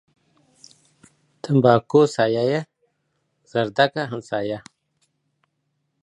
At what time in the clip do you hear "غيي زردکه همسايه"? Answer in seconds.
2.49-4.59